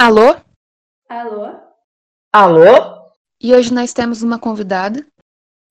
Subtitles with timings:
[0.00, 0.36] Alô?
[1.08, 1.58] Alô?
[2.32, 3.10] Alô?
[3.42, 5.04] E hoje nós temos uma convidada.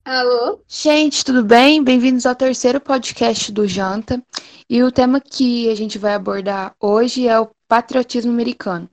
[0.04, 0.62] Alô?
[0.68, 1.82] Gente, tudo bem?
[1.82, 4.22] Bem-vindos ao terceiro podcast do Janta.
[4.68, 8.86] E o tema que a gente vai abordar hoje é o patriotismo americano.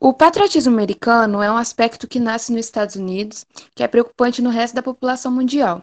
[0.00, 3.46] O patriotismo americano é um aspecto que nasce nos Estados Unidos,
[3.76, 5.82] que é preocupante no resto da população mundial.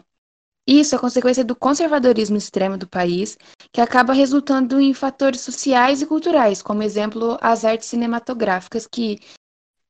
[0.66, 3.36] Isso é consequência do conservadorismo extremo do país,
[3.70, 9.18] que acaba resultando em fatores sociais e culturais, como exemplo as artes cinematográficas, que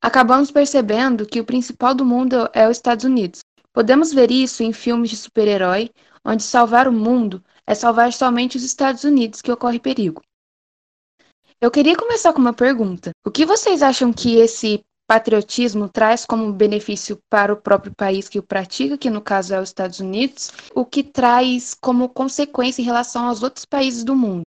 [0.01, 3.39] acabamos percebendo que o principal do mundo é os Estados Unidos.
[3.71, 5.89] Podemos ver isso em filmes de super-herói,
[6.25, 10.21] onde salvar o mundo é salvar somente os Estados Unidos que ocorre perigo.
[11.61, 13.11] Eu queria começar com uma pergunta.
[13.25, 18.39] O que vocês acham que esse patriotismo traz como benefício para o próprio país que
[18.39, 22.85] o pratica, que no caso é os Estados Unidos, o que traz como consequência em
[22.85, 24.43] relação aos outros países do mundo?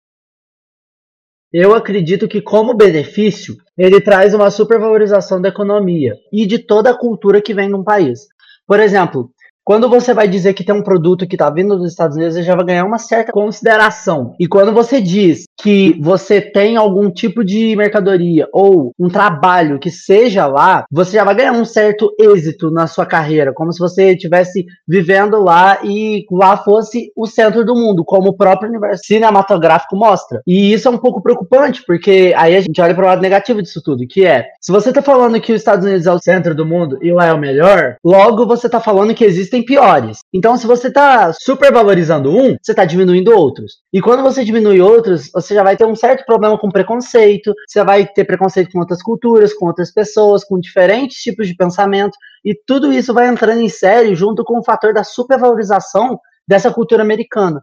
[1.52, 6.98] Eu acredito que, como benefício, ele traz uma supervalorização da economia e de toda a
[6.98, 8.28] cultura que vem num país.
[8.66, 9.30] Por exemplo,
[9.68, 12.42] quando você vai dizer que tem um produto que está vindo dos Estados Unidos, você
[12.42, 14.34] já vai ganhar uma certa consideração.
[14.40, 19.90] E quando você diz que você tem algum tipo de mercadoria ou um trabalho que
[19.90, 24.12] seja lá, você já vai ganhar um certo êxito na sua carreira, como se você
[24.12, 29.96] estivesse vivendo lá e lá fosse o centro do mundo, como o próprio universo cinematográfico
[29.96, 30.40] mostra.
[30.46, 33.60] E isso é um pouco preocupante, porque aí a gente olha para o lado negativo
[33.60, 36.54] disso tudo, que é, se você está falando que os Estados Unidos é o centro
[36.54, 40.18] do mundo e lá é o melhor, logo você está falando que existem existem piores.
[40.32, 43.78] Então, se você está supervalorizando um, você está diminuindo outros.
[43.92, 47.82] E quando você diminui outros, você já vai ter um certo problema com preconceito, você
[47.84, 52.54] vai ter preconceito com outras culturas, com outras pessoas, com diferentes tipos de pensamento, e
[52.66, 57.60] tudo isso vai entrando em série junto com o fator da supervalorização dessa cultura americana.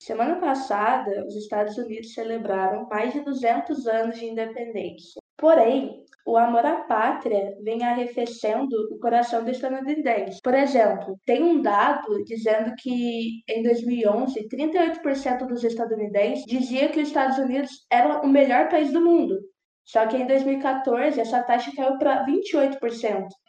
[0.00, 5.20] Semana passada, os Estados Unidos celebraram mais de 200 anos de independência.
[5.36, 10.42] Porém, o amor à pátria vem arrefecendo o coração do estadunidense.
[10.42, 17.08] Por exemplo, tem um dado dizendo que em 2011, 38% dos estadunidenses dizia que os
[17.08, 19.38] Estados Unidos era o melhor país do mundo.
[19.86, 22.78] Só que em 2014 essa taxa caiu para 28%.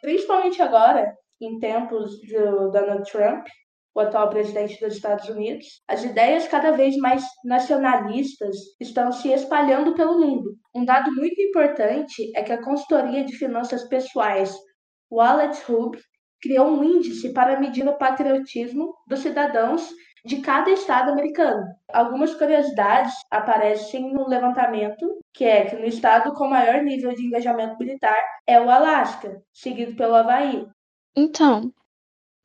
[0.00, 3.46] Principalmente agora, em tempos do Donald Trump,
[3.94, 9.94] o atual presidente dos Estados Unidos, as ideias cada vez mais nacionalistas estão se espalhando
[9.94, 10.56] pelo mundo.
[10.74, 14.56] Um dado muito importante é que a consultoria de finanças pessoais
[15.10, 15.98] Wallet Hub
[16.40, 19.90] criou um índice para medir o patriotismo dos cidadãos
[20.24, 21.64] de cada estado americano.
[21.92, 27.76] Algumas curiosidades aparecem no levantamento, que é que no estado com maior nível de engajamento
[27.78, 30.66] militar é o Alasca, seguido pelo Havaí.
[31.16, 31.72] Então,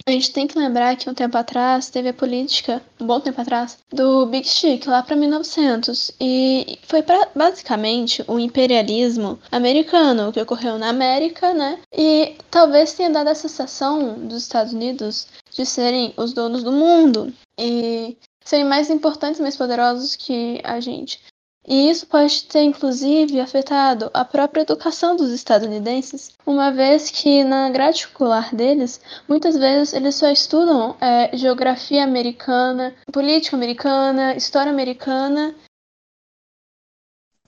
[0.08, 3.42] a gente tem que lembrar que um tempo atrás teve a política, um bom tempo
[3.42, 6.12] atrás, do Big Stick, lá para 1900.
[6.22, 11.80] E foi pra, basicamente o imperialismo americano que ocorreu na América, né?
[11.92, 17.34] E talvez tenha dado a sensação dos Estados Unidos de serem os donos do mundo
[17.60, 21.20] e serem mais importantes, mais poderosos que a gente.
[21.68, 27.70] E isso pode ter, inclusive, afetado a própria educação dos estadunidenses, uma vez que na
[27.72, 35.56] grade curricular deles, muitas vezes eles só estudam é, geografia americana, política americana, história americana.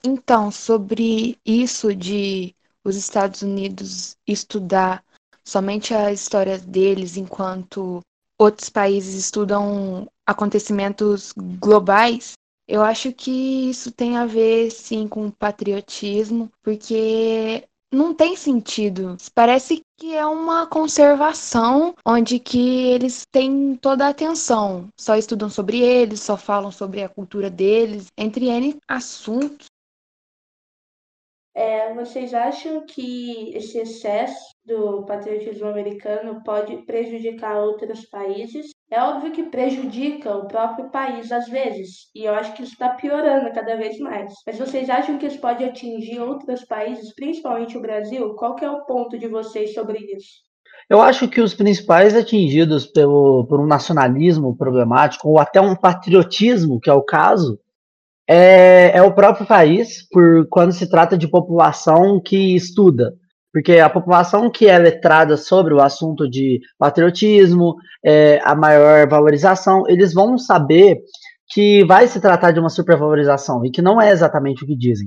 [0.02, 5.04] Então, sobre isso de os Estados Unidos estudar
[5.44, 8.00] somente a história deles enquanto
[8.38, 12.32] outros países estudam acontecimentos globais,
[12.68, 19.16] eu acho que isso tem a ver, sim, com patriotismo, porque não tem sentido.
[19.34, 24.88] Parece que é uma conservação onde que eles têm toda a atenção.
[25.00, 29.66] Só estudam sobre eles, só falam sobre a cultura deles, entre N assuntos.
[31.54, 38.70] É, vocês acham que esse excesso do patriotismo americano pode prejudicar outros países?
[38.90, 42.88] É óbvio que prejudica o próprio país às vezes, e eu acho que isso está
[42.88, 44.32] piorando cada vez mais.
[44.46, 48.34] Mas vocês acham que isso pode atingir outros países, principalmente o Brasil?
[48.34, 50.48] Qual que é o ponto de vocês sobre isso?
[50.88, 56.80] Eu acho que os principais atingidos pelo, por um nacionalismo problemático, ou até um patriotismo,
[56.80, 57.60] que é o caso,
[58.26, 63.14] é, é o próprio país, por quando se trata de população que estuda.
[63.52, 69.84] Porque a população que é letrada sobre o assunto de patriotismo, é, a maior valorização,
[69.88, 70.98] eles vão saber
[71.48, 75.06] que vai se tratar de uma supervalorização e que não é exatamente o que dizem.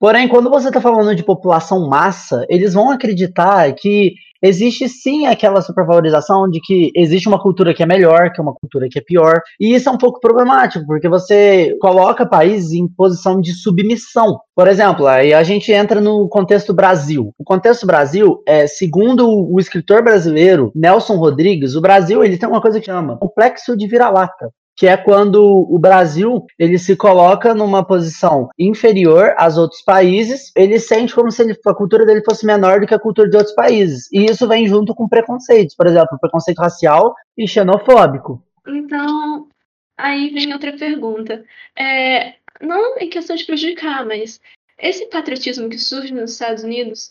[0.00, 5.60] Porém, quando você está falando de população massa, eles vão acreditar que existe sim aquela
[5.60, 9.02] supervalorização de que existe uma cultura que é melhor, que é uma cultura que é
[9.02, 14.38] pior, e isso é um pouco problemático, porque você coloca países em posição de submissão.
[14.54, 17.32] Por exemplo, aí a gente entra no contexto Brasil.
[17.38, 22.60] O contexto Brasil é, segundo o escritor brasileiro Nelson Rodrigues, o Brasil ele tem uma
[22.60, 27.84] coisa que chama complexo de vira-lata que é quando o Brasil ele se coloca numa
[27.84, 32.80] posição inferior aos outros países, ele sente como se ele, a cultura dele fosse menor
[32.80, 34.10] do que a cultura de outros países.
[34.12, 38.42] E isso vem junto com preconceitos, por exemplo, preconceito racial e xenofóbico.
[38.66, 39.48] Então,
[39.96, 41.44] aí vem outra pergunta.
[41.76, 44.40] É, não em questão de prejudicar, mas
[44.78, 47.10] esse patriotismo que surge nos Estados Unidos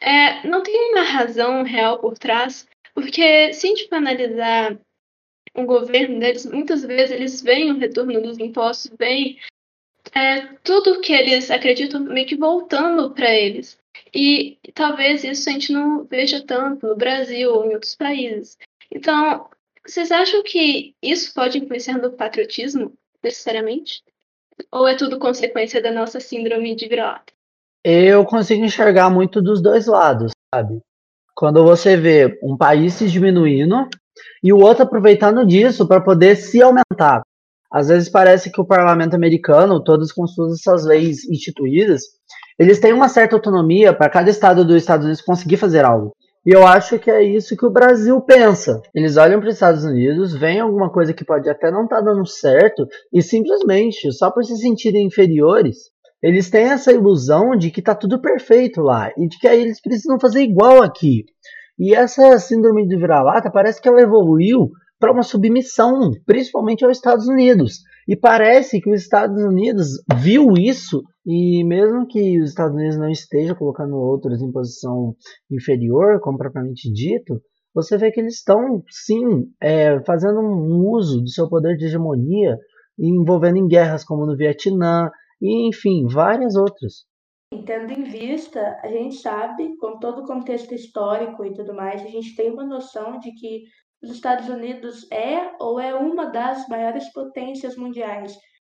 [0.00, 4.76] é, não tem uma razão real por trás, porque se a gente for analisar
[5.54, 9.38] o governo deles, muitas vezes eles veem o retorno dos impostos, veem
[10.14, 13.78] é, tudo que eles acreditam meio que voltando para eles.
[14.14, 18.58] E talvez isso a gente não veja tanto no Brasil ou em outros países.
[18.90, 19.48] Então,
[19.86, 24.02] vocês acham que isso pode influenciar no patriotismo, necessariamente?
[24.70, 27.32] Ou é tudo consequência da nossa síndrome de vira-lata?
[27.84, 30.80] Eu consigo enxergar muito dos dois lados, sabe?
[31.34, 33.88] Quando você vê um país se diminuindo
[34.42, 37.22] e o outro aproveitando disso para poder se aumentar.
[37.72, 42.02] Às vezes parece que o parlamento americano, todas com suas essas leis instituídas,
[42.58, 46.12] eles têm uma certa autonomia para cada estado dos Estados Unidos conseguir fazer algo.
[46.44, 48.82] E eu acho que é isso que o Brasil pensa.
[48.94, 52.02] Eles olham para os Estados Unidos, veem alguma coisa que pode até não estar tá
[52.02, 55.92] dando certo, e simplesmente, só por se sentirem inferiores,
[56.22, 59.80] eles têm essa ilusão de que está tudo perfeito lá, e de que aí eles
[59.80, 61.24] precisam fazer igual aqui.
[61.78, 67.26] E essa síndrome de vira-lata parece que ela evoluiu para uma submissão, principalmente aos Estados
[67.26, 67.80] Unidos.
[68.06, 73.08] E parece que os Estados Unidos viu isso e mesmo que os Estados Unidos não
[73.08, 75.14] esteja colocando outros em posição
[75.50, 77.40] inferior, como propriamente dito,
[77.74, 82.56] você vê que eles estão sim é, fazendo um uso do seu poder de hegemonia
[82.98, 85.10] envolvendo em guerras como no Vietnã
[85.40, 87.04] e enfim várias outras.
[87.60, 92.08] Tendo em vista, a gente sabe, com todo o contexto histórico e tudo mais, a
[92.08, 93.64] gente tem uma noção de que
[94.02, 98.34] os Estados Unidos é ou é uma das maiores potências mundiais.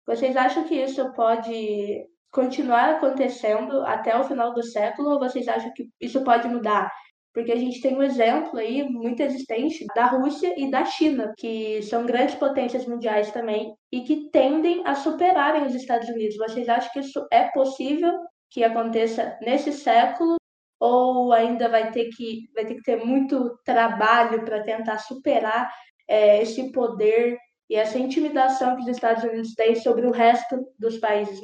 [0.06, 5.70] Vocês acham que isso pode continuar acontecendo até o final do século ou vocês acham
[5.74, 6.90] que isso pode mudar?
[7.34, 11.82] Porque a gente tem um exemplo aí muito existente da Rússia e da China, que
[11.82, 16.36] são grandes potências mundiais também e que tendem a superarem os Estados Unidos.
[16.36, 18.12] Vocês acham que isso é possível
[18.52, 20.36] que aconteça nesse século
[20.78, 25.72] ou ainda vai ter que, vai ter, que ter muito trabalho para tentar superar
[26.08, 27.38] é, esse poder
[27.70, 31.40] e essa intimidação que os Estados Unidos têm sobre o resto dos países?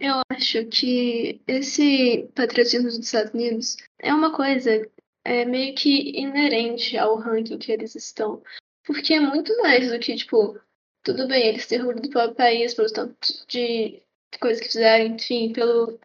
[0.00, 4.88] Eu acho que esse patrocínio dos Estados Unidos é uma coisa
[5.24, 8.42] é, meio que inerente ao ranking que eles estão.
[8.84, 10.58] Porque é muito mais do que, tipo,
[11.04, 14.02] tudo bem, eles têm orgulho do próprio país, pelo tanto de
[14.40, 15.98] coisas que fizeram, enfim, pelo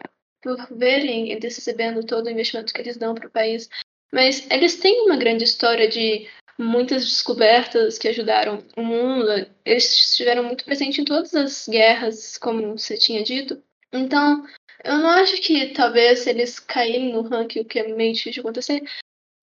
[0.43, 3.69] por verem eles recebendo todo o investimento que eles dão para o país.
[4.11, 6.27] Mas eles têm uma grande história de
[6.59, 9.29] muitas descobertas que ajudaram o mundo.
[9.65, 13.63] Eles estiveram muito presentes em todas as guerras, como você tinha dito.
[13.91, 14.45] Então,
[14.83, 18.39] eu não acho que talvez eles caírem no ranking, o que é meio difícil de
[18.41, 18.83] acontecer,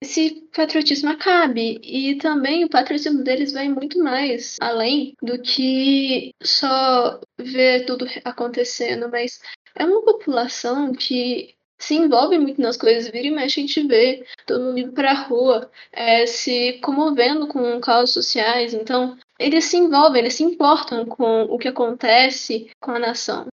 [0.01, 1.79] esse patriotismo acabe.
[1.83, 9.09] E também o patriotismo deles vai muito mais além do que só ver tudo acontecendo,
[9.09, 9.39] mas
[9.75, 14.23] é uma população que se envolve muito nas coisas, vira e mexe a gente vê
[14.45, 20.21] todo mundo indo pra rua, é, se comovendo com causas sociais, então eles se envolvem,
[20.21, 23.47] eles se importam com o que acontece com a nação.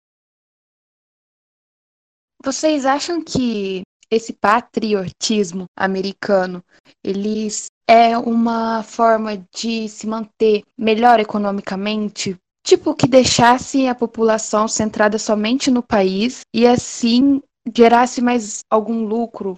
[2.44, 6.62] Vocês acham que esse patriotismo americano,
[7.04, 15.18] eles é uma forma de se manter melhor economicamente, tipo que deixasse a população centrada
[15.18, 17.40] somente no país e assim
[17.74, 19.56] gerasse mais algum lucro.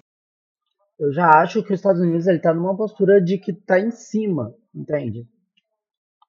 [0.98, 3.90] Eu já acho que os Estados Unidos ele tá numa postura de que está em
[3.90, 5.26] cima, entende?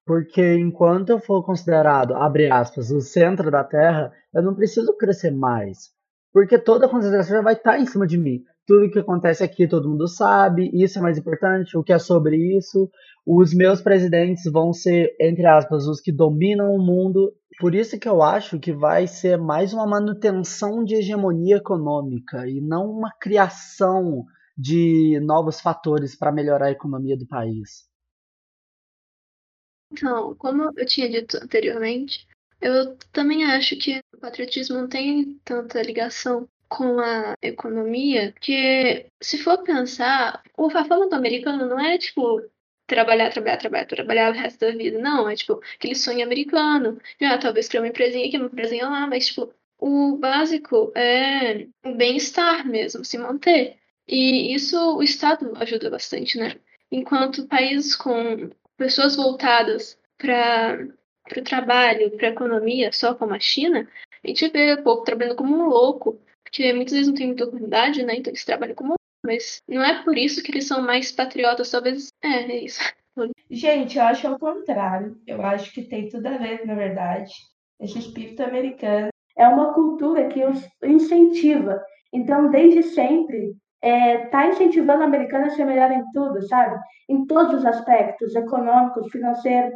[0.05, 5.31] Porque enquanto eu for considerado, abre aspas, o centro da Terra, eu não preciso crescer
[5.31, 5.93] mais
[6.33, 8.43] porque toda a consideração já vai estar tá em cima de mim.
[8.65, 12.37] Tudo que acontece aqui todo mundo sabe, isso é mais importante, o que é sobre
[12.57, 12.89] isso.
[13.25, 17.33] Os meus presidentes vão ser, entre aspas, os que dominam o mundo.
[17.59, 22.61] Por isso que eu acho que vai ser mais uma manutenção de hegemonia econômica e
[22.61, 24.25] não uma criação
[24.57, 27.89] de novos fatores para melhorar a economia do país.
[29.91, 32.25] Então, como eu tinha dito anteriormente,
[32.61, 39.37] eu também acho que o patriotismo não tem tanta ligação com a economia, que se
[39.39, 42.41] for pensar, o forma do americano não é tipo
[42.87, 44.99] trabalhar, trabalhar, trabalhar, trabalhar o resto da vida.
[44.99, 46.99] Não, é tipo aquele sonho americano.
[47.21, 51.95] Ah, talvez criar uma empresinha aqui, uma empresinha lá, mas tipo, o básico é o
[51.95, 53.77] bem-estar mesmo, se manter.
[54.07, 56.55] E isso o Estado ajuda bastante, né?
[56.91, 60.87] Enquanto países com pessoas voltadas para
[61.37, 63.87] o trabalho, para a economia, só como a China,
[64.23, 67.45] a gente vê o povo trabalhando como um louco, porque muitas vezes não tem muita
[67.45, 68.15] oportunidade, né?
[68.15, 72.09] Então eles trabalham como mas não é por isso que eles são mais patriotas, talvez.
[72.23, 72.81] É, é isso.
[73.49, 75.15] Gente, eu acho ao contrário.
[75.27, 77.31] Eu acho que tem tudo a ver, na verdade.
[77.79, 81.83] Esse espírito americano é uma cultura que os incentiva.
[82.11, 86.79] Então, desde sempre, é, tá incentivando a americana a ser melhor em tudo, sabe?
[87.09, 89.73] Em todos os aspectos, econômicos, financeiros.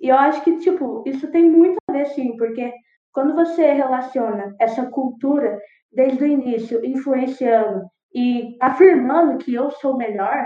[0.00, 2.72] E eu acho que, tipo, isso tem muito a ver, sim, porque
[3.12, 5.58] quando você relaciona essa cultura
[5.92, 10.44] desde o início, influenciando e afirmando que eu sou melhor,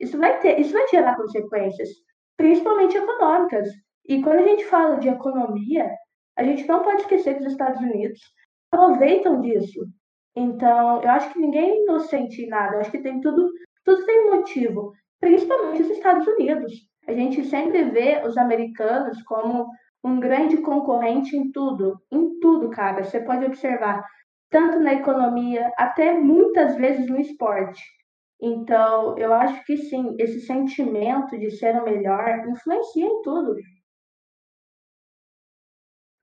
[0.00, 1.88] isso vai ter, isso vai gerar consequências,
[2.36, 3.68] principalmente econômicas.
[4.08, 5.90] E quando a gente fala de economia,
[6.36, 8.20] a gente não pode esquecer que os Estados Unidos
[8.70, 9.86] aproveitam disso.
[10.36, 12.76] Então, eu acho que ninguém inocente em nada.
[12.76, 13.50] Eu acho que tem tudo,
[13.84, 16.72] tudo tem motivo, principalmente os Estados Unidos.
[17.06, 19.70] A gente sempre vê os americanos como
[20.02, 23.04] um grande concorrente em tudo, em tudo, cara.
[23.04, 24.04] Você pode observar
[24.50, 27.82] tanto na economia, até muitas vezes no esporte.
[28.40, 33.56] Então, eu acho que sim, esse sentimento de ser o melhor influencia em tudo.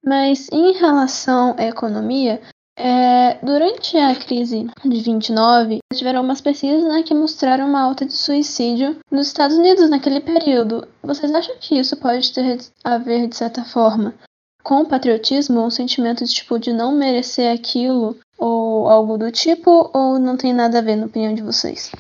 [0.06, 2.42] Mas em relação à economia,
[2.76, 8.14] é, durante a crise de 29, tiveram umas pesquisas né, que mostraram uma alta de
[8.14, 10.88] suicídio nos Estados Unidos naquele período.
[11.02, 14.16] Vocês acham que isso pode ter a ver, de certa forma,
[14.64, 20.18] com patriotismo, um sentimento de tipo de não merecer aquilo ou algo do tipo, ou
[20.18, 21.92] não tem nada a ver na opinião de vocês?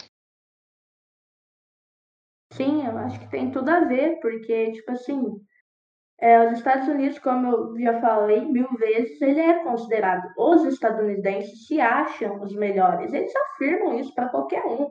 [2.53, 5.39] Sim, eu acho que tem tudo a ver, porque, tipo assim,
[6.23, 10.31] é, os Estados Unidos, como eu já falei mil vezes, ele é considerado.
[10.37, 14.89] Os estadunidenses se acham os melhores, eles afirmam isso para qualquer um.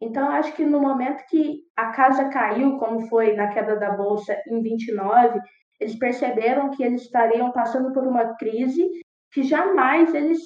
[0.00, 3.90] Então, eu acho que no momento que a casa caiu, como foi na queda da
[3.90, 5.40] Bolsa em 29,
[5.80, 8.88] eles perceberam que eles estariam passando por uma crise
[9.32, 10.38] que jamais eles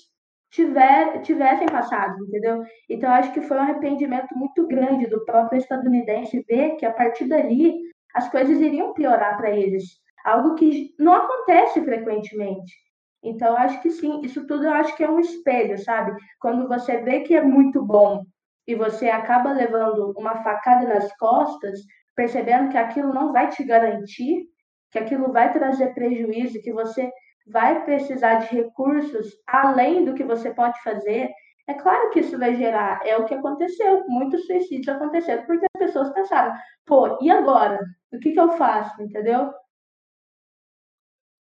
[0.50, 2.62] tiver, tivessem passado, entendeu?
[2.88, 7.28] Então, acho que foi um arrependimento muito grande do próprio estadunidense ver que a partir
[7.28, 7.75] dali
[8.14, 12.75] as coisas iriam piorar para eles, algo que não acontece frequentemente.
[13.23, 16.12] Então, acho que sim, isso tudo eu acho que é um espelho, sabe?
[16.40, 18.25] Quando você vê que é muito bom
[18.66, 21.81] e você acaba levando uma facada nas costas,
[22.14, 24.47] percebendo que aquilo não vai te garantir
[24.95, 27.11] que aquilo vai trazer prejuízo, que você
[27.49, 31.31] vai precisar de recursos além do que você pode fazer,
[31.66, 35.87] é claro que isso vai gerar, é o que aconteceu, muitos suicídios aconteceram, porque as
[35.87, 36.54] pessoas pensaram,
[36.87, 37.81] pô, e agora?
[38.12, 39.52] O que, que eu faço, entendeu?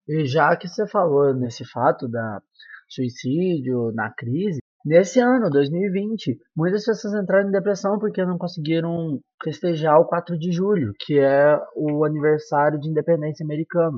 [0.09, 2.41] E já que você falou nesse fato da
[2.89, 9.99] suicídio na crise, nesse ano, 2020, muitas pessoas entraram em depressão porque não conseguiram festejar
[9.99, 13.97] o 4 de julho, que é o aniversário de independência americano.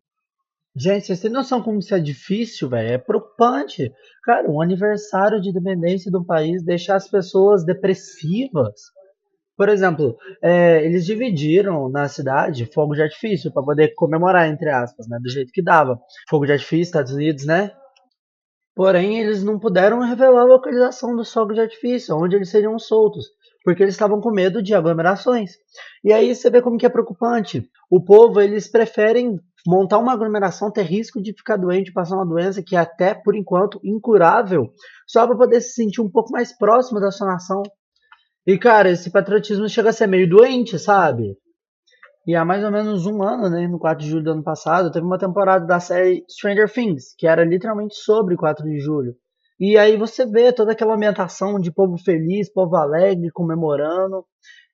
[0.76, 2.90] Gente, vocês têm noção como isso é difícil, velho?
[2.90, 3.90] É preocupante.
[4.24, 8.74] Cara, um aniversário de independência do país deixa as pessoas depressivas.
[9.62, 15.08] Por exemplo, é, eles dividiram na cidade fogo de artifício para poder comemorar, entre aspas,
[15.08, 15.20] né?
[15.22, 16.00] Do jeito que dava.
[16.28, 17.72] Fogo de artifício, Estados Unidos, né?
[18.76, 23.28] Porém, eles não puderam revelar a localização dos fogos de artifício, onde eles seriam soltos
[23.64, 25.52] porque eles estavam com medo de aglomerações.
[26.04, 27.70] E aí você vê como que é preocupante.
[27.92, 32.64] O povo, eles preferem montar uma aglomeração, ter risco de ficar doente, passar uma doença
[32.64, 34.74] que é até, por enquanto, incurável,
[35.06, 37.62] só para poder se sentir um pouco mais próximo da sua nação.
[38.46, 41.38] E, cara, esse patriotismo chega a ser meio doente, sabe?
[42.26, 44.92] E há mais ou menos um ano, né, no 4 de julho do ano passado,
[44.92, 49.16] teve uma temporada da série Stranger Things, que era literalmente sobre 4 de julho.
[49.60, 54.26] E aí você vê toda aquela ambientação de povo feliz, povo alegre, comemorando.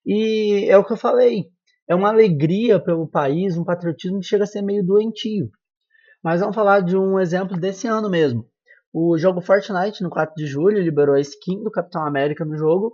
[0.05, 1.45] E é o que eu falei.
[1.89, 5.49] É uma alegria pelo país, um patriotismo que chega a ser meio doentio.
[6.23, 8.45] Mas vamos falar de um exemplo desse ano mesmo.
[8.93, 12.93] O jogo Fortnite, no 4 de julho, liberou a skin do Capitão América no jogo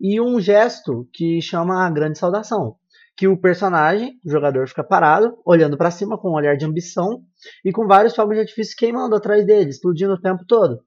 [0.00, 2.76] e um gesto que chama a grande saudação,
[3.16, 7.22] que o personagem, o jogador fica parado, olhando para cima com um olhar de ambição
[7.64, 10.80] e com vários fogos de artifício queimando atrás dele, explodindo o tempo todo.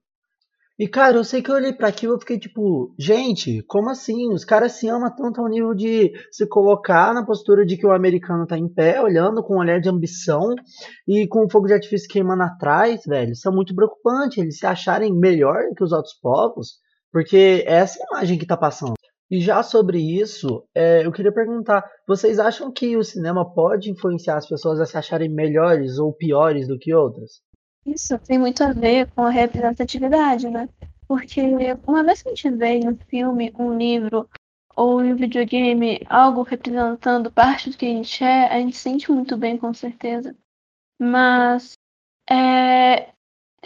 [0.76, 4.32] E, cara, eu sei que eu olhei para aquilo e fiquei tipo, gente, como assim?
[4.32, 7.92] Os caras se amam tanto ao nível de se colocar na postura de que o
[7.92, 10.52] americano tá em pé, olhando com um olhar de ambição
[11.06, 13.34] e com o fogo de artifício queimando atrás, velho.
[13.34, 16.80] Isso é muito preocupante, eles se acharem melhor que os outros povos,
[17.14, 18.94] porque é essa imagem que tá passando.
[19.30, 24.36] E já sobre isso, é, eu queria perguntar: vocês acham que o cinema pode influenciar
[24.36, 27.40] as pessoas a se acharem melhores ou piores do que outras?
[27.86, 30.68] Isso tem muito a ver com a representatividade, né?
[31.06, 31.40] Porque
[31.86, 34.28] uma vez que a gente vê em um filme, um livro
[34.74, 39.12] ou em um videogame algo representando parte do que a gente é, a gente sente
[39.12, 40.34] muito bem, com certeza.
[41.00, 41.74] Mas
[42.28, 43.13] é,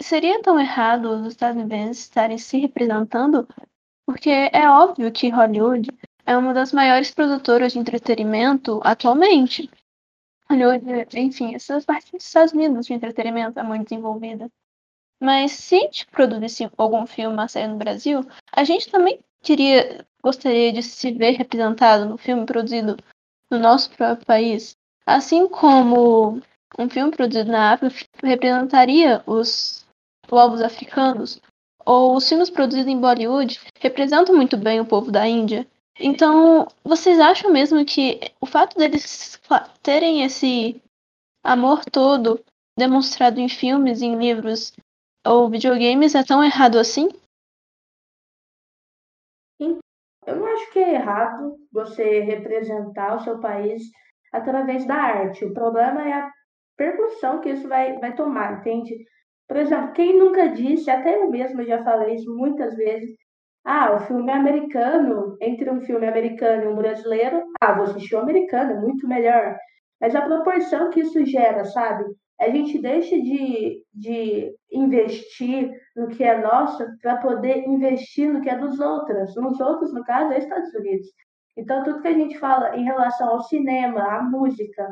[0.01, 3.47] seria tão errado os estadunidenses estarem se representando?
[4.05, 5.89] Porque é óbvio que Hollywood
[6.25, 9.69] é uma das maiores produtoras de entretenimento atualmente.
[10.49, 14.49] Hollywood, enfim, essas partes dos Estados Unidos de entretenimento é muito desenvolvida.
[15.21, 20.05] Mas se a gente produzisse algum filme, uma série no Brasil, a gente também queria,
[20.23, 22.97] gostaria de se ver representado no filme produzido
[23.51, 24.75] no nosso próprio país.
[25.05, 26.41] Assim como
[26.77, 29.85] um filme produzido na África representaria os
[30.29, 31.41] povos africanos,
[31.85, 35.67] ou os filmes produzidos em Bollywood representam muito bem o povo da Índia.
[35.99, 39.41] Então, vocês acham mesmo que o fato deles
[39.81, 40.81] terem esse
[41.43, 42.39] amor todo
[42.77, 44.73] demonstrado em filmes, em livros
[45.25, 47.09] ou videogames é tão errado assim?
[49.59, 53.81] Eu não acho que é errado você representar o seu país
[54.31, 55.43] através da arte.
[55.43, 56.31] O problema é a
[56.77, 59.05] percussão que isso vai, vai tomar, entende?
[59.49, 63.17] Por exemplo, quem nunca disse, até eu mesma já falei isso muitas vezes,
[63.65, 68.15] ah, o filme é americano, entre um filme americano e um brasileiro, ah, vou assistir
[68.15, 69.57] o americano, é muito melhor.
[69.99, 72.05] Mas a proporção que isso gera, sabe?
[72.39, 78.49] A gente deixa de, de investir no que é nosso para poder investir no que
[78.49, 79.35] é dos outros.
[79.35, 81.07] Nos outros, no caso, é Estados Unidos.
[81.57, 84.87] Então, tudo que a gente fala em relação ao cinema, à música,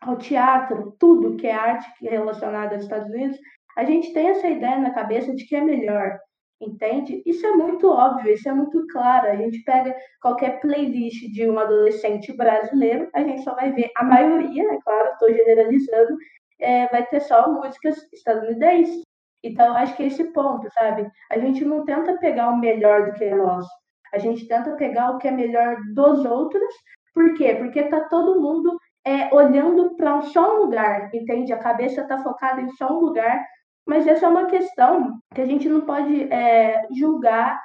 [0.00, 3.38] ao teatro, tudo que é arte relacionada aos Estados Unidos,
[3.78, 6.18] a gente tem essa ideia na cabeça de que é melhor.
[6.60, 7.22] Entende?
[7.24, 9.28] Isso é muito óbvio, isso é muito claro.
[9.28, 14.02] A gente pega qualquer playlist de um adolescente brasileiro, a gente só vai ver, a
[14.02, 16.16] maioria, é claro, estou generalizando,
[16.60, 19.02] é, vai ter só músicas estadunidenses.
[19.44, 21.08] Então, acho que é esse ponto, sabe?
[21.30, 23.70] A gente não tenta pegar o melhor do que é nosso.
[24.12, 26.74] A gente tenta pegar o que é melhor dos outros.
[27.14, 27.54] Por quê?
[27.54, 28.76] Porque tá todo mundo
[29.06, 31.52] é, olhando para só um lugar, entende?
[31.52, 33.46] A cabeça está focada em só um lugar
[33.88, 37.58] mas essa é uma questão que a gente não pode é, julgar.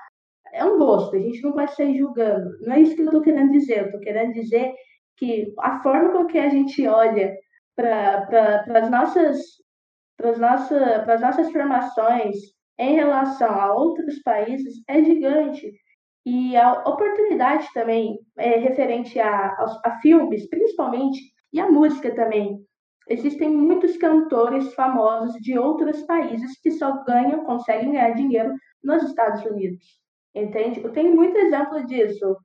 [0.53, 2.49] É um gosto, a gente não pode sair julgando.
[2.61, 3.79] Não é isso que eu estou querendo dizer.
[3.79, 4.73] Eu estou querendo dizer
[5.17, 7.35] que a forma com que a gente olha
[7.75, 9.39] para pra, as nossas,
[10.39, 12.37] nossa, nossas formações
[12.79, 15.73] em relação a outros países é gigante.
[16.25, 21.19] E a oportunidade também é referente a, a, a filmes, principalmente,
[21.51, 22.63] e a música também
[23.09, 29.43] existem muitos cantores famosos de outros países que só ganham, conseguem ganhar dinheiro nos Estados
[29.45, 29.83] Unidos.
[30.35, 30.81] Entende?
[30.83, 32.37] Eu tenho muito exemplo disso.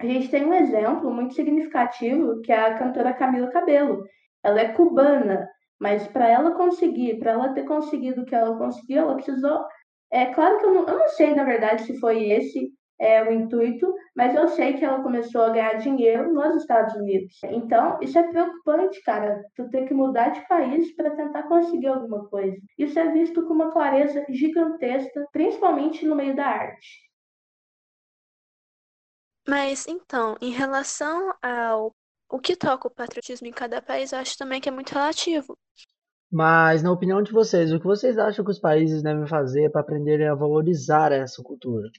[0.00, 4.02] A gente tem um exemplo muito significativo que é a cantora Camila Cabello.
[4.42, 8.98] Ela é cubana, mas para ela conseguir, para ela ter conseguido o que ela conseguiu,
[8.98, 9.64] ela precisou.
[10.10, 13.32] É claro que eu não, eu não sei, na verdade, se foi esse é, o
[13.32, 17.36] intuito, mas eu sei que ela começou a ganhar dinheiro nos Estados Unidos.
[17.44, 19.42] Então, isso é preocupante, cara.
[19.56, 22.56] Tu ter que mudar de país para tentar conseguir alguma coisa.
[22.78, 27.10] Isso é visto com uma clareza gigantesca, principalmente no meio da arte.
[29.48, 31.92] Mas então, em relação ao
[32.30, 35.58] o que toca o patriotismo em cada país, eu acho também que é muito relativo.
[36.30, 39.82] Mas, na opinião de vocês, o que vocês acham que os países devem fazer para
[39.82, 41.90] aprenderem a valorizar essa cultura?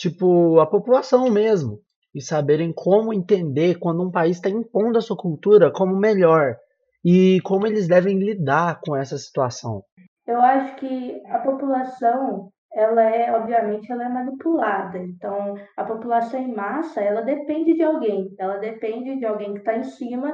[0.00, 1.78] Tipo, a população mesmo,
[2.14, 6.56] e saberem como entender quando um país está impondo a sua cultura como melhor
[7.04, 9.84] e como eles devem lidar com essa situação.
[10.26, 14.98] Eu acho que a população, ela é, obviamente, ela é manipulada.
[14.98, 18.34] Então, a população em massa, ela depende de alguém.
[18.38, 20.32] Ela depende de alguém que está em cima.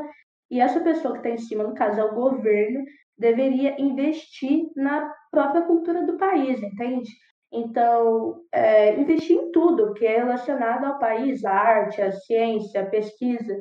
[0.50, 2.84] E essa pessoa que está em cima, no caso é o governo,
[3.18, 7.10] deveria investir na própria cultura do país, entende?
[7.56, 12.86] Então, é, investir em tudo que é relacionado ao país, a arte, a ciência, a
[12.86, 13.58] pesquisa,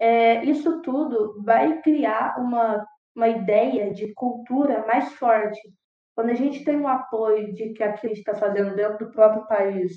[0.00, 5.60] é, isso tudo vai criar uma, uma ideia de cultura mais forte.
[6.14, 9.92] Quando a gente tem um apoio de que aquilo está fazendo dentro do próprio país,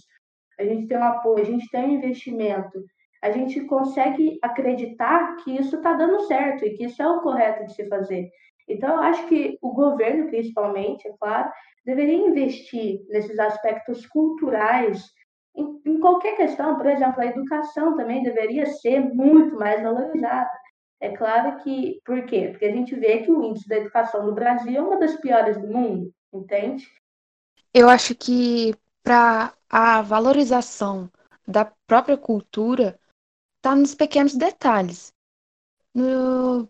[0.60, 2.84] a gente tem um apoio, a gente tem um investimento,
[3.22, 7.66] a gente consegue acreditar que isso está dando certo e que isso é o correto
[7.66, 8.30] de se fazer.
[8.68, 11.52] Então, eu acho que o governo, principalmente, é claro,
[11.86, 15.04] deveria investir nesses aspectos culturais
[15.56, 16.76] em, em qualquer questão.
[16.76, 20.50] Por exemplo, a educação também deveria ser muito mais valorizada.
[21.00, 22.02] É claro que.
[22.06, 22.50] Por quê?
[22.50, 25.58] Porque a gente vê que o índice da educação no Brasil é uma das piores
[25.58, 26.88] do mundo, entende?
[27.74, 28.74] Eu acho que
[29.04, 31.12] para a valorização
[31.48, 33.00] da própria cultura
[33.58, 35.12] está nos pequenos detalhes.
[35.94, 36.68] No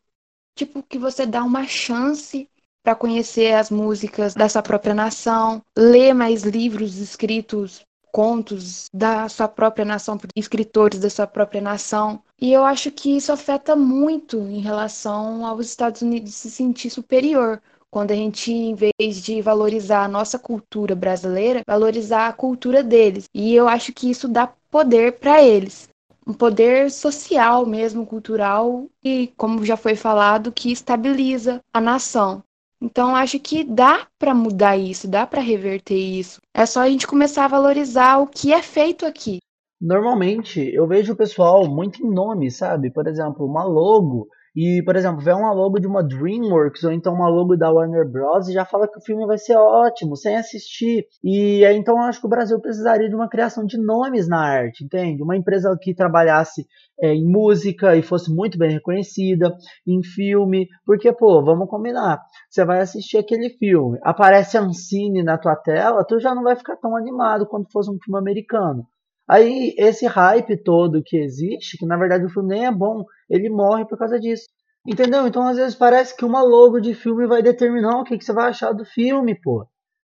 [0.56, 2.50] tipo que você dá uma chance
[2.84, 9.48] para conhecer as músicas da sua própria nação, ler mais livros escritos, contos da sua
[9.48, 12.22] própria nação escritores da sua própria nação.
[12.40, 17.62] E eu acho que isso afeta muito em relação aos Estados Unidos se sentir superior,
[17.92, 23.26] quando a gente, em vez de valorizar a nossa cultura brasileira, valorizar a cultura deles.
[23.34, 25.88] E eu acho que isso dá poder para eles.
[26.28, 32.44] Um poder social mesmo, cultural, e, como já foi falado, que estabiliza a nação.
[32.82, 36.42] Então, acho que dá para mudar isso, dá para reverter isso.
[36.54, 39.40] É só a gente começar a valorizar o que é feito aqui.
[39.80, 42.92] Normalmente, eu vejo o pessoal muito em nome, sabe?
[42.92, 47.14] Por exemplo, uma logo e, por exemplo, vê uma logo de uma DreamWorks ou então
[47.14, 48.48] uma logo da Warner Bros.
[48.48, 51.06] e já fala que o filme vai ser ótimo, sem assistir.
[51.24, 54.86] E então eu acho que o Brasil precisaria de uma criação de nomes na arte,
[54.86, 55.22] entende?
[55.22, 56.66] Uma empresa que trabalhasse
[57.02, 59.54] é, em música e fosse muito bem reconhecida,
[59.86, 62.20] em filme, porque, pô, vamos combinar.
[62.50, 66.78] Você vai assistir aquele filme, aparece Ancine na tua tela, tu já não vai ficar
[66.78, 68.86] tão animado quando fosse um filme americano.
[69.28, 73.50] Aí esse hype todo que existe, que na verdade o filme nem é bom, ele
[73.50, 74.46] morre por causa disso.
[74.88, 75.26] Entendeu?
[75.28, 78.34] Então às vezes parece que uma logo de filme vai determinar o que, que você
[78.34, 79.68] vai achar do filme, pô.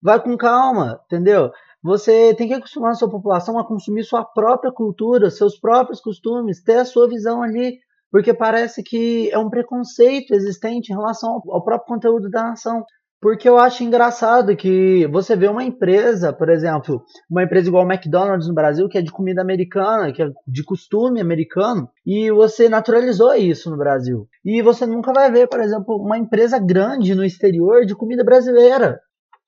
[0.01, 1.51] Vai com calma, entendeu?
[1.81, 6.61] Você tem que acostumar a sua população a consumir sua própria cultura, seus próprios costumes,
[6.61, 7.79] ter a sua visão ali,
[8.11, 12.83] porque parece que é um preconceito existente em relação ao próprio conteúdo da nação.
[13.21, 17.91] Porque eu acho engraçado que você vê uma empresa, por exemplo, uma empresa igual o
[17.91, 22.69] McDonald's no Brasil, que é de comida americana, que é de costume americano, e você
[22.69, 24.25] naturalizou isso no Brasil.
[24.45, 29.01] E você nunca vai ver, por exemplo, uma empresa grande no exterior de comida brasileira.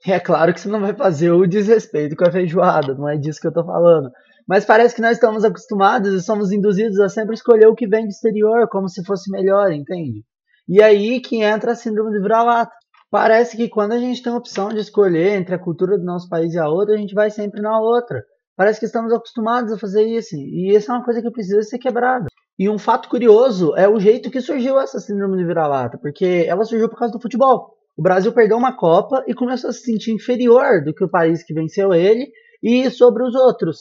[0.06, 3.16] E é claro que você não vai fazer o desrespeito com a feijoada, não é
[3.18, 4.12] disso que eu tô falando.
[4.46, 8.04] Mas parece que nós estamos acostumados e somos induzidos a sempre escolher o que vem
[8.04, 10.26] do exterior, como se fosse melhor, entende?
[10.68, 12.81] E aí que entra a síndrome de vira-lata
[13.12, 16.30] Parece que quando a gente tem a opção de escolher entre a cultura do nosso
[16.30, 18.24] país e a outra, a gente vai sempre na outra.
[18.56, 20.34] Parece que estamos acostumados a fazer isso.
[20.38, 22.28] E isso é uma coisa que precisa ser quebrada.
[22.58, 26.64] E um fato curioso é o jeito que surgiu essa síndrome de vira-lata, porque ela
[26.64, 27.74] surgiu por causa do futebol.
[27.98, 31.44] O Brasil perdeu uma Copa e começou a se sentir inferior do que o país
[31.44, 32.32] que venceu ele
[32.64, 33.78] e sobre os outros.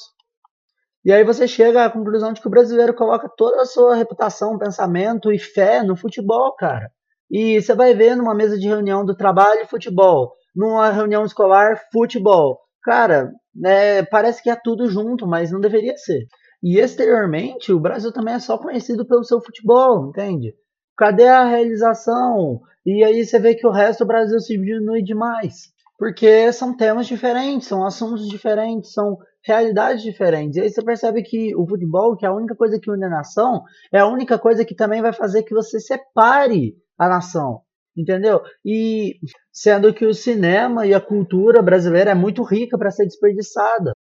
[1.05, 4.59] E aí você chega à conclusão de que o brasileiro coloca toda a sua reputação,
[4.59, 6.91] pensamento e fé no futebol, cara.
[7.31, 12.59] E você vai ver numa mesa de reunião do trabalho futebol, numa reunião escolar futebol.
[12.83, 13.33] Cara,
[13.65, 16.27] é, parece que é tudo junto, mas não deveria ser.
[16.63, 20.55] E exteriormente, o Brasil também é só conhecido pelo seu futebol, entende?
[20.97, 22.61] Cadê a realização?
[22.85, 25.71] E aí você vê que o resto do Brasil se diminui demais.
[25.99, 30.57] Porque são temas diferentes, são assuntos diferentes, são realidades diferentes.
[30.57, 33.09] E aí você percebe que o futebol, que é a única coisa que une a
[33.09, 33.63] nação,
[33.93, 37.63] é a única coisa que também vai fazer que você separe a nação,
[37.97, 38.43] entendeu?
[38.63, 39.19] E
[39.51, 43.93] sendo que o cinema e a cultura brasileira é muito rica para ser desperdiçada.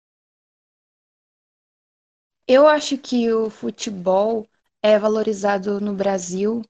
[2.46, 4.46] Eu acho que o futebol
[4.82, 6.62] é valorizado no Brasil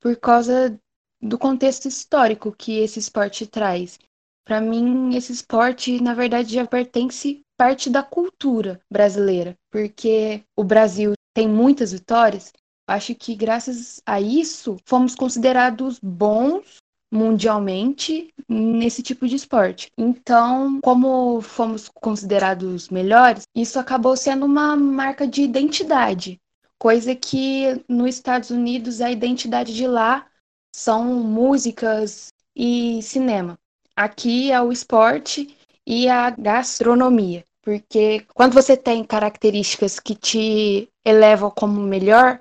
[0.00, 0.80] por causa
[1.20, 3.98] do contexto histórico que esse esporte traz.
[4.46, 11.12] Para mim, esse esporte, na verdade, já pertence parte da cultura brasileira, porque o Brasil
[11.34, 12.52] tem muitas vitórias
[12.86, 16.76] Acho que graças a isso fomos considerados bons
[17.12, 19.90] mundialmente nesse tipo de esporte.
[19.96, 26.40] Então, como fomos considerados melhores, isso acabou sendo uma marca de identidade,
[26.76, 30.26] coisa que nos Estados Unidos a identidade de lá
[30.74, 33.56] são músicas e cinema.
[33.96, 41.50] Aqui é o esporte e a gastronomia, porque quando você tem características que te elevam
[41.50, 42.40] como melhor,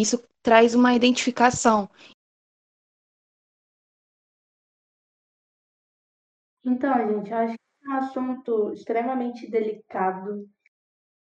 [0.00, 1.88] isso traz uma identificação.
[6.64, 10.46] Então, gente, acho que é um assunto extremamente delicado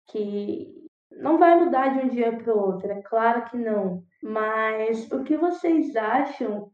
[0.09, 4.05] que não vai mudar de um dia para o outro, é claro que não.
[4.23, 6.71] Mas o que vocês acham,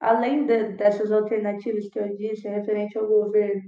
[0.00, 3.62] além de, dessas alternativas que eu disse referente ao governo,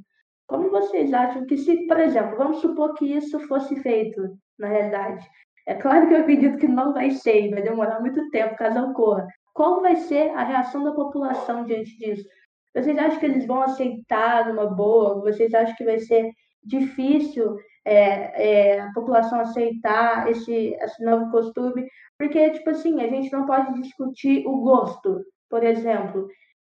[0.46, 4.20] como vocês acham que se, por exemplo, vamos supor que isso fosse feito
[4.58, 5.28] na realidade,
[5.70, 9.24] é claro que eu acredito que não vai ser, vai demorar muito tempo caso ocorra.
[9.54, 12.28] qual vai ser a reação da população diante disso?
[12.74, 15.20] Vocês acham que eles vão aceitar numa boa?
[15.20, 16.28] Vocês acham que vai ser
[16.64, 21.86] difícil é, é, a população aceitar esse, esse novo costume?
[22.18, 25.24] Porque, tipo assim, a gente não pode discutir o gosto.
[25.48, 26.26] Por exemplo,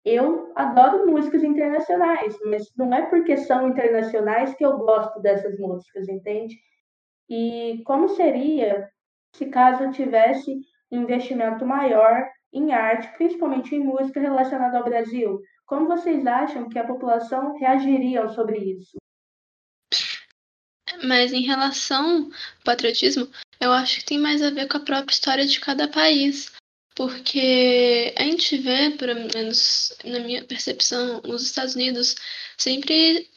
[0.05, 6.09] eu adoro músicas internacionais, mas não é porque são internacionais que eu gosto dessas músicas,
[6.09, 6.57] entende?
[7.29, 8.89] E como seria
[9.35, 10.61] se caso tivesse
[10.91, 15.41] um investimento maior em arte, principalmente em música relacionada ao Brasil?
[15.67, 18.97] Como vocês acham que a população reagiria sobre isso?
[21.05, 22.31] Mas em relação ao
[22.65, 23.29] patriotismo,
[23.61, 26.53] eu acho que tem mais a ver com a própria história de cada país.
[26.97, 32.17] Porque a gente vê, pelo menos na minha percepção, nos Estados Unidos,
[32.57, 33.31] sempre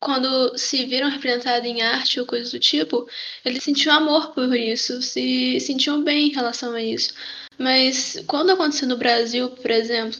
[0.00, 3.06] quando se viram representados em arte ou coisas do tipo,
[3.44, 7.14] eles sentiam amor por isso, se sentiam bem em relação a isso.
[7.58, 10.18] Mas quando aconteceu no Brasil, por exemplo,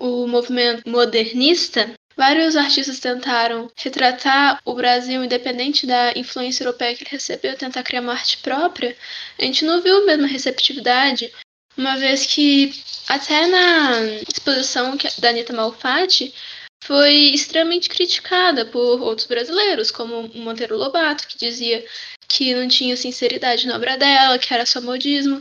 [0.00, 7.10] o movimento modernista, vários artistas tentaram retratar o Brasil independente da influência europeia que ele
[7.10, 8.96] recebeu, tentar criar uma arte própria.
[9.38, 11.32] A gente não viu a mesma receptividade
[11.76, 12.72] uma vez que
[13.08, 16.34] até na exposição da Anitta Malfatti
[16.82, 21.84] foi extremamente criticada por outros brasileiros, como Monteiro Lobato, que dizia
[22.28, 25.40] que não tinha sinceridade na obra dela, que era só modismo.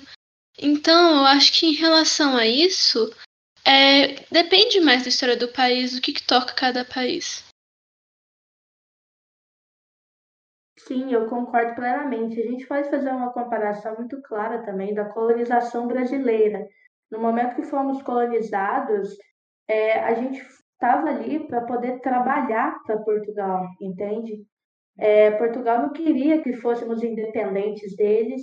[0.60, 3.12] Então, eu acho que em relação a isso,
[3.65, 7.43] é, depende mais da história do país, do que, que toca cada país.
[10.77, 12.39] Sim, eu concordo plenamente.
[12.39, 16.67] A gente pode fazer uma comparação muito clara também da colonização brasileira.
[17.10, 19.17] No momento que fomos colonizados,
[19.67, 20.43] é, a gente
[20.82, 24.44] estava ali para poder trabalhar para Portugal, entende?
[24.98, 28.41] É, Portugal não queria que fôssemos independentes deles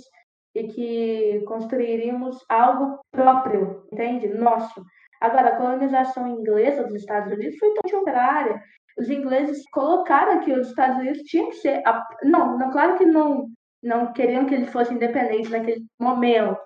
[0.55, 4.29] e que construiríamos algo próprio, entende?
[4.29, 4.83] Nosso.
[5.21, 8.61] Agora, a colonização inglesa dos Estados Unidos foi tão contrária
[8.99, 11.81] os ingleses colocaram que os Estados Unidos tinham que ser.
[12.23, 13.47] Não, não, claro que não,
[13.81, 16.59] não queriam que ele fosse independente naquele momento,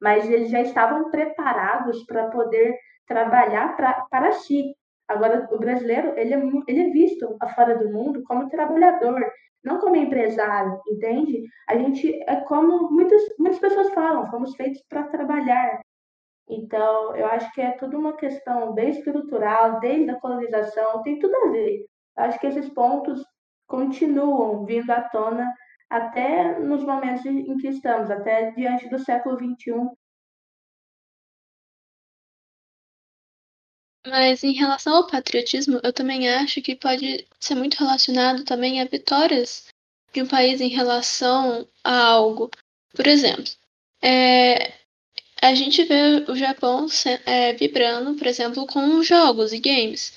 [0.00, 4.72] mas eles já estavam preparados para poder trabalhar pra, para si.
[5.10, 9.20] Agora, o brasileiro, ele é, ele é visto fora do mundo como trabalhador,
[9.64, 11.42] não como empresário, entende?
[11.68, 15.80] A gente é como muitas, muitas pessoas falam, fomos feitos para trabalhar.
[16.48, 21.34] Então, eu acho que é tudo uma questão bem estrutural, desde a colonização, tem tudo
[21.34, 21.84] a ver.
[22.16, 23.20] Eu acho que esses pontos
[23.66, 25.52] continuam vindo à tona
[25.90, 29.90] até nos momentos em que estamos, até diante do século XXI.
[34.06, 38.86] Mas em relação ao patriotismo, eu também acho que pode ser muito relacionado também a
[38.86, 39.66] vitórias
[40.12, 42.50] de um país em relação a algo.
[42.94, 43.52] Por exemplo,
[44.02, 44.72] é,
[45.40, 46.86] a gente vê o Japão
[47.26, 50.14] é, vibrando, por exemplo, com jogos e games.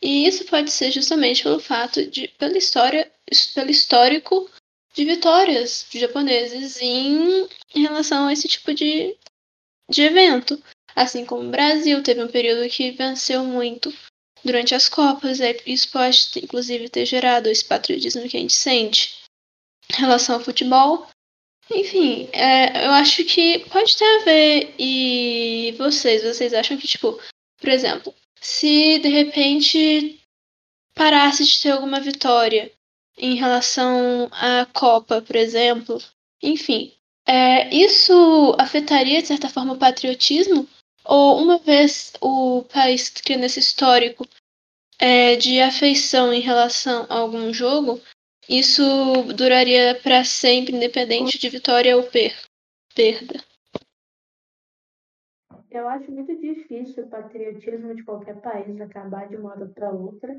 [0.00, 3.10] E isso pode ser justamente pelo fato de, pela história,
[3.54, 4.50] pelo histórico
[4.94, 9.16] de vitórias de japoneses em, em relação a esse tipo de,
[9.90, 10.62] de evento.
[10.94, 13.92] Assim como o Brasil teve um período que venceu muito
[14.44, 19.14] durante as Copas, isso pode, inclusive, ter gerado esse patriotismo que a gente sente
[19.90, 21.06] em relação ao futebol.
[21.70, 24.74] Enfim, é, eu acho que pode ter a ver.
[24.78, 27.18] E vocês, vocês acham que, tipo,
[27.58, 30.20] por exemplo, se de repente
[30.94, 32.70] parasse de ter alguma vitória
[33.16, 35.98] em relação à Copa, por exemplo,
[36.42, 36.92] enfim,
[37.26, 40.68] é, isso afetaria de certa forma o patriotismo?
[41.04, 44.26] Ou uma vez o país criando esse histórico
[44.98, 48.00] é, de afeição em relação a algum jogo,
[48.48, 48.82] isso
[49.34, 52.34] duraria para sempre, independente de vitória ou per
[52.94, 53.40] perda.
[55.70, 60.38] Eu acho muito difícil o patriotismo de qualquer país acabar de uma hora para outra,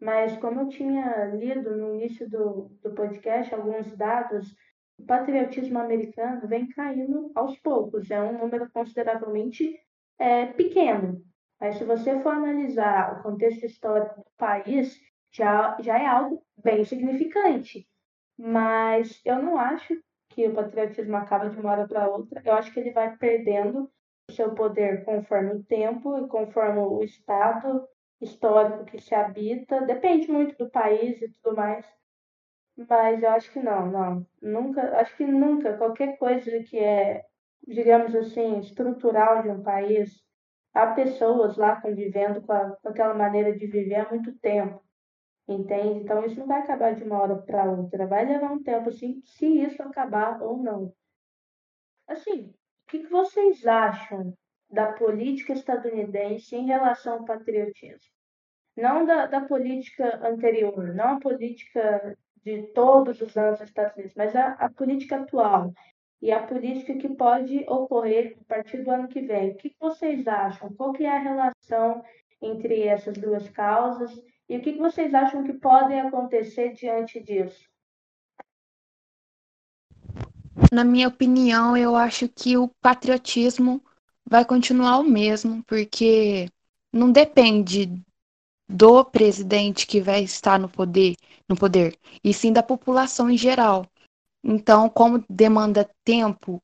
[0.00, 4.52] mas como eu tinha lido no início do, do podcast alguns dados,
[4.98, 9.78] o patriotismo americano vem caindo aos poucos, é um número consideravelmente
[10.22, 11.20] é, pequeno.
[11.60, 14.96] Mas se você for analisar o contexto histórico do país,
[15.32, 17.88] já, já é algo bem significante.
[18.38, 19.94] Mas eu não acho
[20.30, 22.40] que o patriotismo acaba de uma hora para outra.
[22.44, 23.90] Eu acho que ele vai perdendo
[24.30, 27.86] o seu poder conforme o tempo e conforme o estado
[28.20, 29.80] histórico que se habita.
[29.82, 31.84] Depende muito do país e tudo mais.
[32.76, 34.26] Mas eu acho que não, não.
[34.40, 37.24] Nunca, acho que nunca qualquer coisa que é,
[37.66, 40.22] digamos assim, estrutural de um país,
[40.74, 44.82] há pessoas lá convivendo com, a, com aquela maneira de viver há muito tempo.
[45.48, 46.00] Entende?
[46.00, 48.06] Então isso não vai acabar de uma hora para outra.
[48.06, 50.94] Vai levar um tempo assim, se isso acabar ou não.
[52.06, 54.36] Assim, o que, que vocês acham
[54.72, 58.10] da política estadunidense em relação ao patriotismo.
[58.74, 64.14] Não da, da política anterior, não a política de todos os anos dos Estados Unidos,
[64.16, 65.74] mas a, a política atual
[66.22, 69.50] e a política que pode ocorrer a partir do ano que vem.
[69.50, 70.72] O que vocês acham?
[70.74, 72.04] Qual que é a relação
[72.40, 74.12] entre essas duas causas
[74.48, 77.68] e o que vocês acham que podem acontecer diante disso?
[80.72, 83.82] Na minha opinião, eu acho que o patriotismo
[84.24, 86.48] vai continuar o mesmo, porque
[86.92, 87.92] não depende
[88.68, 91.16] do presidente que vai estar no poder,
[91.48, 93.86] no poder, e sim da população em geral.
[94.44, 96.60] Então, como demanda tempo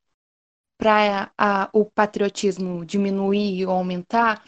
[0.78, 1.30] para
[1.72, 4.44] o patriotismo diminuir ou aumentar,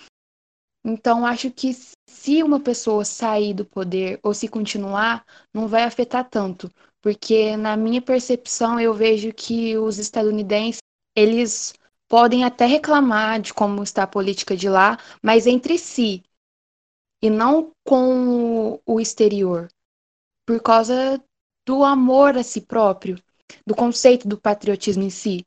[0.84, 1.72] então acho que
[2.08, 7.76] se uma pessoa sair do poder ou se continuar, não vai afetar tanto, porque na
[7.76, 10.80] minha percepção eu vejo que os estadunidenses,
[11.16, 11.74] eles
[12.08, 16.22] podem até reclamar de como está a política de lá, mas entre si,
[17.22, 19.68] e não com o exterior,
[20.46, 21.22] por causa
[21.70, 23.16] do amor a si próprio,
[23.64, 25.46] do conceito do patriotismo em si.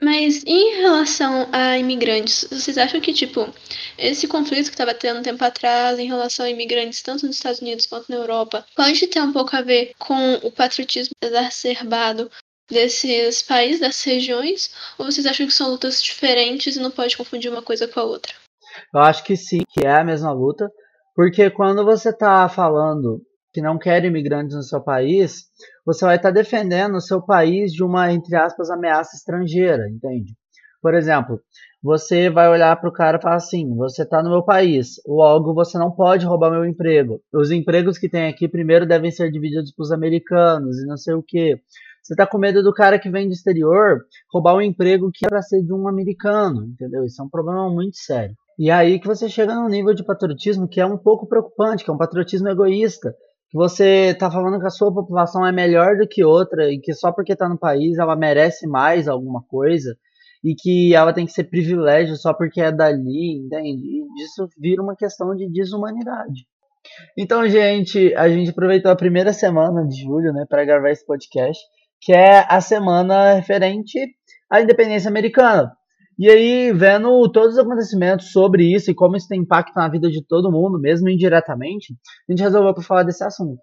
[0.00, 3.52] Mas em relação a imigrantes, vocês acham que, tipo,
[3.98, 7.60] esse conflito que estava tendo um tempo atrás em relação a imigrantes, tanto nos Estados
[7.60, 12.30] Unidos quanto na Europa, pode ter um pouco a ver com o patriotismo exacerbado
[12.70, 14.72] desses países, dessas regiões?
[14.96, 18.04] Ou vocês acham que são lutas diferentes e não pode confundir uma coisa com a
[18.04, 18.32] outra?
[18.94, 20.70] Eu acho que sim, que é a mesma luta,
[21.16, 23.20] porque quando você está falando
[23.52, 25.44] que não quer imigrantes no seu país,
[25.84, 30.34] você vai estar defendendo o seu país de uma, entre aspas, ameaça estrangeira, entende?
[30.82, 31.40] Por exemplo,
[31.82, 35.54] você vai olhar para o cara e falar assim: você está no meu país, logo
[35.54, 37.20] você não pode roubar meu emprego.
[37.32, 41.14] Os empregos que tem aqui primeiro devem ser divididos para os americanos e não sei
[41.14, 41.60] o que.
[42.02, 44.00] Você está com medo do cara que vem do exterior
[44.32, 47.04] roubar um emprego que é para ser de um americano, entendeu?
[47.04, 48.34] Isso é um problema muito sério.
[48.58, 51.84] E é aí que você chega num nível de patriotismo que é um pouco preocupante,
[51.84, 53.14] que é um patriotismo egoísta,
[53.50, 56.94] que você está falando que a sua população é melhor do que outra e que
[56.94, 59.96] só porque está no país ela merece mais alguma coisa
[60.42, 63.82] e que ela tem que ser privilégio só porque é dali, entende?
[63.82, 66.46] E isso vira uma questão de desumanidade.
[67.18, 71.62] Então, gente, a gente aproveitou a primeira semana de julho, né, para gravar esse podcast,
[72.00, 73.98] que é a semana referente
[74.48, 75.72] à independência americana.
[76.22, 80.10] E aí, vendo todos os acontecimentos sobre isso e como isso tem impacto na vida
[80.10, 81.94] de todo mundo, mesmo indiretamente,
[82.28, 83.58] a gente resolveu falar desse assunto.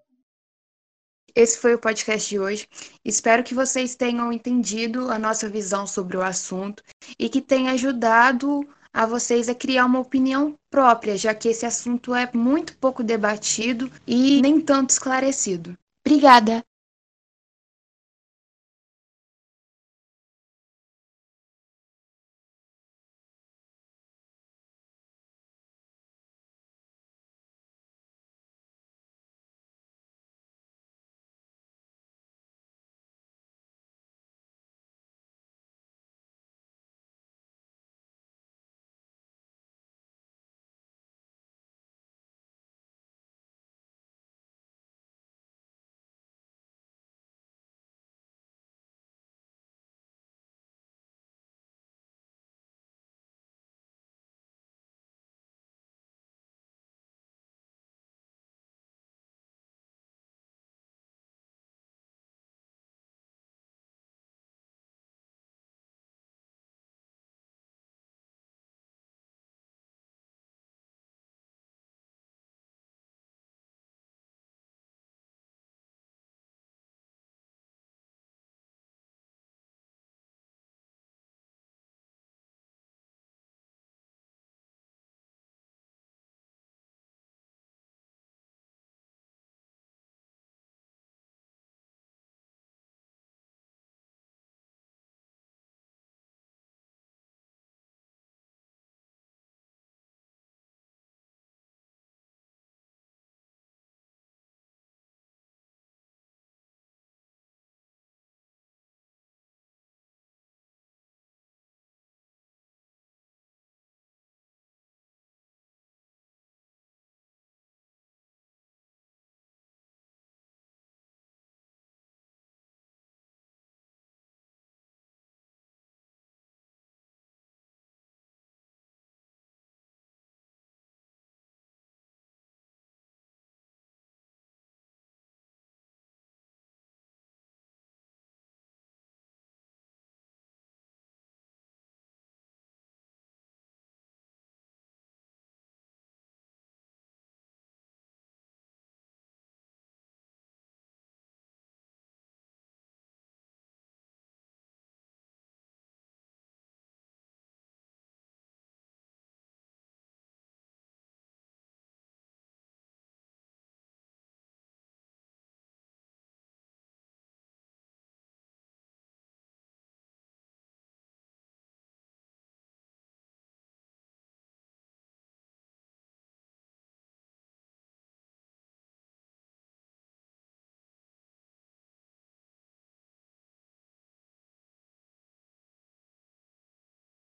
[1.36, 2.66] Esse foi o podcast de hoje.
[3.04, 6.82] Espero que vocês tenham entendido a nossa visão sobre o assunto
[7.16, 12.12] e que tenha ajudado a vocês a criar uma opinião própria, já que esse assunto
[12.12, 15.78] é muito pouco debatido e nem tanto esclarecido.
[16.04, 16.67] Obrigada!